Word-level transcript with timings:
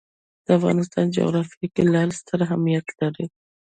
د 0.45 0.47
افغانستان 0.57 1.05
جغرافیه 1.17 1.67
کې 1.73 1.81
لعل 1.93 2.11
ستر 2.19 2.39
اهمیت 2.47 2.85
لري. 2.99 3.25